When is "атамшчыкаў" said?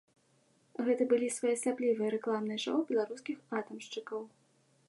3.61-4.21